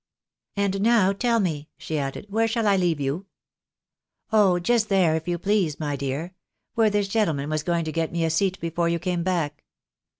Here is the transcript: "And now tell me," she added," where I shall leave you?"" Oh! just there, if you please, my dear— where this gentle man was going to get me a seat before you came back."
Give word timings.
"And 0.57 0.81
now 0.81 1.13
tell 1.13 1.39
me," 1.39 1.69
she 1.77 1.99
added," 1.99 2.25
where 2.31 2.45
I 2.45 2.47
shall 2.47 2.75
leave 2.75 2.99
you?"" 2.99 3.27
Oh! 4.33 4.57
just 4.57 4.89
there, 4.89 5.15
if 5.15 5.27
you 5.27 5.37
please, 5.37 5.79
my 5.79 5.95
dear— 5.95 6.33
where 6.73 6.89
this 6.89 7.07
gentle 7.07 7.35
man 7.35 7.51
was 7.51 7.61
going 7.61 7.85
to 7.85 7.91
get 7.91 8.11
me 8.11 8.25
a 8.25 8.31
seat 8.31 8.59
before 8.59 8.89
you 8.89 8.97
came 8.97 9.21
back." 9.21 9.63